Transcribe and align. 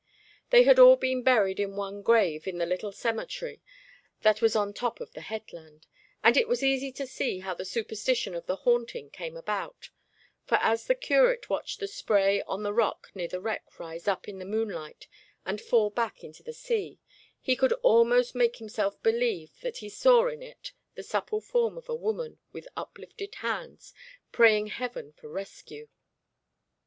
They 0.49 0.63
had 0.63 0.79
all 0.79 0.95
been 0.95 1.21
buried 1.21 1.59
in 1.59 1.75
one 1.75 2.01
grave 2.01 2.47
in 2.47 2.57
the 2.57 2.65
little 2.65 2.91
cemetery 2.91 3.61
that 4.21 4.41
was 4.41 4.55
on 4.55 4.69
the 4.69 4.73
top 4.73 4.99
of 4.99 5.11
the 5.13 5.21
headland; 5.21 5.85
and 6.23 6.35
it 6.35 6.47
was 6.47 6.63
easy 6.63 6.91
to 6.93 7.05
see 7.05 7.41
how 7.41 7.53
the 7.53 7.65
superstition 7.65 8.33
of 8.33 8.47
the 8.47 8.55
haunting 8.55 9.11
came 9.11 9.37
about, 9.37 9.91
for 10.43 10.55
as 10.55 10.87
the 10.87 10.95
curate 10.95 11.51
watched 11.51 11.79
the 11.79 11.87
spray 11.87 12.41
on 12.47 12.63
the 12.63 12.73
rock 12.73 13.11
near 13.13 13.27
the 13.27 13.39
wreck 13.39 13.77
rise 13.79 14.07
up 14.07 14.27
in 14.27 14.39
the 14.39 14.43
moonlight 14.45 15.07
and 15.45 15.61
fall 15.61 15.91
back 15.91 16.23
into 16.23 16.41
the 16.41 16.51
sea, 16.53 16.97
he 17.39 17.55
could 17.55 17.73
almost 17.83 18.33
make 18.33 18.55
himself 18.55 18.99
believe 19.03 19.51
that 19.61 19.77
he 19.77 19.87
saw 19.87 20.27
in 20.27 20.41
it 20.41 20.71
the 20.95 21.03
supple 21.03 21.39
form 21.41 21.77
of 21.77 21.87
a 21.87 21.93
woman 21.95 22.39
with 22.51 22.67
uplifted 22.75 23.35
hands, 23.35 23.93
praying 24.31 24.65
heaven 24.65 25.11
for 25.13 25.29
rescue. 25.29 25.87